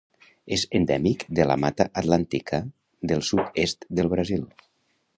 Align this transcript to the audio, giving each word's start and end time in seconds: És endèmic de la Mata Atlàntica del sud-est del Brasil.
És 0.55 0.63
endèmic 0.79 1.25
de 1.41 1.45
la 1.51 1.59
Mata 1.65 1.87
Atlàntica 2.03 2.63
del 3.13 3.25
sud-est 3.31 3.89
del 4.01 4.15
Brasil. 4.17 4.47